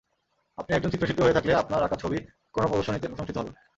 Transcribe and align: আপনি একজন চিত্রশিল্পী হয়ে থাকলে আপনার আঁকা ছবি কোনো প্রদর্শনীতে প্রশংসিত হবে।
আপনি 0.57 0.71
একজন 0.73 0.91
চিত্রশিল্পী 0.91 1.23
হয়ে 1.23 1.37
থাকলে 1.37 1.51
আপনার 1.53 1.85
আঁকা 1.85 1.97
ছবি 2.03 2.17
কোনো 2.53 2.65
প্রদর্শনীতে 2.67 3.07
প্রশংসিত 3.07 3.35
হবে। 3.37 3.51